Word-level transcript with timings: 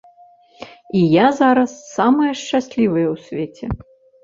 І 0.93 1.01
я 1.15 1.27
зараз 1.41 1.71
самая 1.97 2.33
шчаслівая 2.41 3.07
ў 3.13 3.15
свеце! 3.29 3.65